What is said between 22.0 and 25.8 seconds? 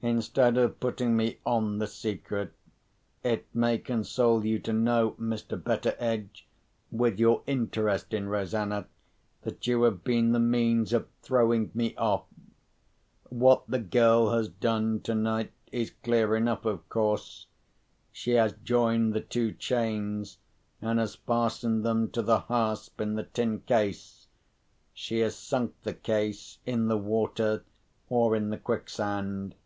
to the hasp in the tin case. She has sunk